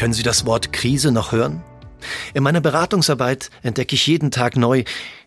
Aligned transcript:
Können 0.00 0.14
Sie 0.14 0.22
das 0.22 0.46
Wort 0.46 0.72
Krise 0.72 1.12
noch 1.12 1.30
hören? 1.30 1.62
In 2.32 2.42
meiner 2.42 2.62
Beratungsarbeit 2.62 3.50
entdecke 3.60 3.94
ich 3.94 4.06
jeden 4.06 4.30
Tag 4.30 4.56
neu, 4.56 4.84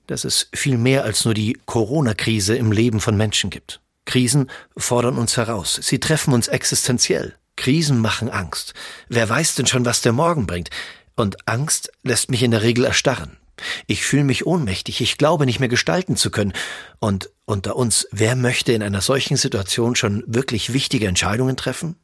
dass 0.08 0.24
es 0.24 0.50
viel 0.52 0.80
mehr 0.80 1.04
als 1.04 1.26
nur 1.26 1.36
die 1.36 1.60
Corona-Krise 1.68 2.56
im 2.56 2.72
Leben 2.72 3.00
von 3.00 3.16
Menschen 3.16 3.52
gibt. 3.52 3.82
Krisen 4.06 4.50
fordern 4.76 5.20
uns 5.20 5.38
heraus. 5.38 5.80
Sie 5.80 6.00
treffen 6.00 6.34
uns 6.34 6.48
existenziell. 6.48 7.36
Krisen 7.56 8.00
machen 8.00 8.32
Angst. 8.32 8.74
Wer 9.10 9.30
weiß 9.30 9.54
denn 9.54 9.68
schon, 9.68 9.86
was 9.86 10.02
der 10.02 10.12
Morgen 10.12 10.48
bringt? 10.48 10.72
Und 11.16 11.48
Angst 11.48 11.92
lässt 12.02 12.32
mich 12.32 12.42
in 12.42 12.50
der 12.50 12.64
Regel 12.64 12.86
erstarren. 12.86 13.38
Ich 13.86 14.04
fühle 14.04 14.24
mich 14.24 14.48
ohnmächtig, 14.48 15.02
ich 15.02 15.20
glaube 15.20 15.46
nicht 15.46 15.60
mehr 15.60 15.70
gestalten 15.70 16.16
zu 16.16 16.32
können. 16.32 16.54
Und 16.98 17.30
unter 17.46 17.76
uns, 17.76 18.08
wer 18.10 18.36
möchte 18.36 18.74
in 18.74 18.82
einer 18.82 19.02
solchen 19.02 19.38
Situation 19.38 19.96
schon 19.96 20.24
wirklich 20.26 20.74
wichtige 20.74 21.08
Entscheidungen 21.08 21.58
treffen? 21.58 21.96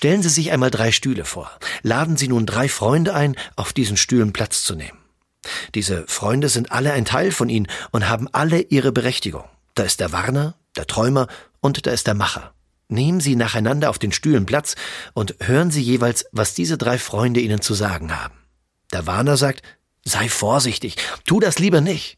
Stellen 0.00 0.22
Sie 0.22 0.30
sich 0.30 0.50
einmal 0.50 0.70
drei 0.70 0.92
Stühle 0.92 1.26
vor. 1.26 1.50
Laden 1.82 2.16
Sie 2.16 2.26
nun 2.26 2.46
drei 2.46 2.70
Freunde 2.70 3.14
ein, 3.14 3.36
auf 3.56 3.74
diesen 3.74 3.98
Stühlen 3.98 4.32
Platz 4.32 4.62
zu 4.62 4.74
nehmen. 4.74 4.96
Diese 5.74 6.06
Freunde 6.06 6.48
sind 6.48 6.72
alle 6.72 6.94
ein 6.94 7.04
Teil 7.04 7.30
von 7.32 7.50
Ihnen 7.50 7.68
und 7.90 8.08
haben 8.08 8.26
alle 8.32 8.62
ihre 8.62 8.92
Berechtigung. 8.92 9.44
Da 9.74 9.82
ist 9.82 10.00
der 10.00 10.10
Warner, 10.10 10.54
der 10.74 10.86
Träumer 10.86 11.26
und 11.60 11.84
da 11.84 11.90
ist 11.90 12.06
der 12.06 12.14
Macher. 12.14 12.54
Nehmen 12.88 13.20
Sie 13.20 13.36
nacheinander 13.36 13.90
auf 13.90 13.98
den 13.98 14.10
Stühlen 14.10 14.46
Platz 14.46 14.74
und 15.12 15.34
hören 15.38 15.70
Sie 15.70 15.82
jeweils, 15.82 16.24
was 16.32 16.54
diese 16.54 16.78
drei 16.78 16.96
Freunde 16.96 17.40
Ihnen 17.40 17.60
zu 17.60 17.74
sagen 17.74 18.18
haben. 18.18 18.38
Der 18.94 19.06
Warner 19.06 19.36
sagt, 19.36 19.60
sei 20.02 20.30
vorsichtig, 20.30 20.96
tu 21.26 21.40
das 21.40 21.58
lieber 21.58 21.82
nicht. 21.82 22.16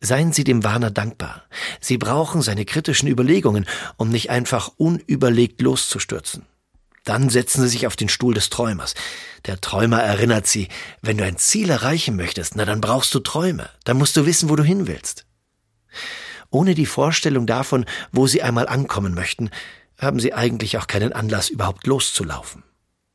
Seien 0.00 0.32
Sie 0.32 0.44
dem 0.44 0.64
Warner 0.64 0.90
dankbar. 0.90 1.42
Sie 1.82 1.98
brauchen 1.98 2.40
seine 2.40 2.64
kritischen 2.64 3.10
Überlegungen, 3.10 3.66
um 3.98 4.08
nicht 4.08 4.30
einfach 4.30 4.70
unüberlegt 4.78 5.60
loszustürzen. 5.60 6.46
Dann 7.08 7.30
setzen 7.30 7.62
Sie 7.62 7.68
sich 7.70 7.86
auf 7.86 7.96
den 7.96 8.10
Stuhl 8.10 8.34
des 8.34 8.50
Träumers. 8.50 8.94
Der 9.46 9.62
Träumer 9.62 10.02
erinnert 10.02 10.46
Sie, 10.46 10.68
wenn 11.00 11.16
du 11.16 11.24
ein 11.24 11.38
Ziel 11.38 11.70
erreichen 11.70 12.16
möchtest, 12.16 12.54
na 12.54 12.66
dann 12.66 12.82
brauchst 12.82 13.14
du 13.14 13.20
Träume. 13.20 13.70
Dann 13.84 13.96
musst 13.96 14.14
du 14.18 14.26
wissen, 14.26 14.50
wo 14.50 14.56
du 14.56 14.62
hin 14.62 14.86
willst. 14.86 15.24
Ohne 16.50 16.74
die 16.74 16.84
Vorstellung 16.84 17.46
davon, 17.46 17.86
wo 18.12 18.26
Sie 18.26 18.42
einmal 18.42 18.68
ankommen 18.68 19.14
möchten, 19.14 19.48
haben 19.96 20.20
Sie 20.20 20.34
eigentlich 20.34 20.76
auch 20.76 20.86
keinen 20.86 21.14
Anlass, 21.14 21.48
überhaupt 21.48 21.86
loszulaufen. 21.86 22.62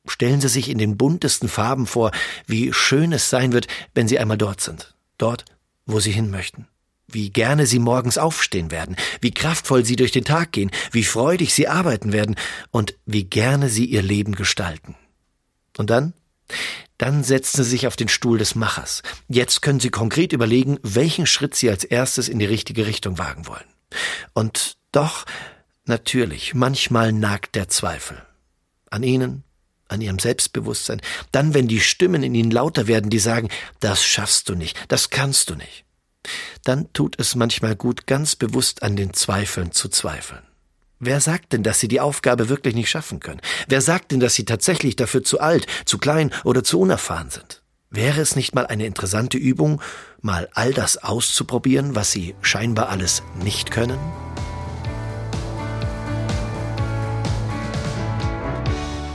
Stellen 0.07 0.41
Sie 0.41 0.49
sich 0.49 0.69
in 0.69 0.79
den 0.79 0.97
buntesten 0.97 1.47
Farben 1.47 1.85
vor, 1.85 2.09
wie 2.47 2.73
schön 2.73 3.13
es 3.13 3.29
sein 3.29 3.53
wird, 3.53 3.67
wenn 3.93 4.07
Sie 4.07 4.17
einmal 4.17 4.39
dort 4.39 4.59
sind. 4.59 4.95
Dort, 5.19 5.45
wo 5.85 5.99
Sie 5.99 6.11
hin 6.11 6.31
möchten 6.31 6.67
wie 7.07 7.29
gerne 7.29 7.65
sie 7.65 7.79
morgens 7.79 8.17
aufstehen 8.17 8.71
werden, 8.71 8.95
wie 9.21 9.31
kraftvoll 9.31 9.85
sie 9.85 9.95
durch 9.95 10.11
den 10.11 10.25
Tag 10.25 10.51
gehen, 10.51 10.71
wie 10.91 11.03
freudig 11.03 11.53
sie 11.53 11.67
arbeiten 11.67 12.13
werden 12.13 12.35
und 12.71 12.95
wie 13.05 13.23
gerne 13.23 13.69
sie 13.69 13.85
ihr 13.85 14.01
Leben 14.01 14.35
gestalten. 14.35 14.95
Und 15.77 15.89
dann? 15.89 16.13
Dann 16.97 17.23
setzen 17.23 17.63
sie 17.63 17.69
sich 17.69 17.87
auf 17.87 17.95
den 17.95 18.07
Stuhl 18.07 18.37
des 18.37 18.55
Machers. 18.55 19.01
Jetzt 19.27 19.61
können 19.61 19.79
sie 19.79 19.89
konkret 19.89 20.33
überlegen, 20.33 20.79
welchen 20.83 21.25
Schritt 21.25 21.55
sie 21.55 21.69
als 21.69 21.83
erstes 21.83 22.29
in 22.29 22.39
die 22.39 22.45
richtige 22.45 22.85
Richtung 22.85 23.17
wagen 23.17 23.47
wollen. 23.47 23.63
Und 24.33 24.77
doch, 24.91 25.25
natürlich, 25.85 26.53
manchmal 26.53 27.11
nagt 27.11 27.55
der 27.55 27.67
Zweifel. 27.67 28.21
An 28.89 29.03
ihnen, 29.03 29.43
an 29.87 30.01
ihrem 30.01 30.19
Selbstbewusstsein. 30.19 31.01
Dann, 31.31 31.53
wenn 31.53 31.67
die 31.67 31.81
Stimmen 31.81 32.23
in 32.23 32.35
ihnen 32.35 32.51
lauter 32.51 32.87
werden, 32.87 33.09
die 33.09 33.19
sagen, 33.19 33.49
das 33.79 34.03
schaffst 34.03 34.49
du 34.49 34.55
nicht, 34.55 34.77
das 34.87 35.09
kannst 35.09 35.49
du 35.49 35.55
nicht 35.55 35.83
dann 36.63 36.91
tut 36.93 37.19
es 37.19 37.35
manchmal 37.35 37.75
gut, 37.75 38.07
ganz 38.07 38.35
bewusst 38.35 38.83
an 38.83 38.95
den 38.95 39.13
Zweifeln 39.13 39.71
zu 39.71 39.89
zweifeln. 39.89 40.43
Wer 40.99 41.19
sagt 41.19 41.51
denn, 41.51 41.63
dass 41.63 41.79
Sie 41.79 41.89
die 41.89 41.99
Aufgabe 41.99 42.47
wirklich 42.47 42.75
nicht 42.75 42.89
schaffen 42.89 43.19
können? 43.19 43.41
Wer 43.67 43.81
sagt 43.81 44.11
denn, 44.11 44.21
dass 44.21 44.35
Sie 44.35 44.45
tatsächlich 44.45 44.95
dafür 44.95 45.23
zu 45.23 45.41
alt, 45.41 45.67
zu 45.85 45.97
klein 45.97 46.31
oder 46.45 46.63
zu 46.63 46.79
unerfahren 46.79 47.29
sind? 47.29 47.61
Wäre 47.89 48.21
es 48.21 48.35
nicht 48.35 48.55
mal 48.55 48.65
eine 48.65 48.85
interessante 48.85 49.37
Übung, 49.37 49.81
mal 50.21 50.49
all 50.53 50.73
das 50.73 50.97
auszuprobieren, 50.97 51.93
was 51.95 52.11
Sie 52.11 52.35
scheinbar 52.41 52.89
alles 52.89 53.21
nicht 53.43 53.69
können? 53.69 53.99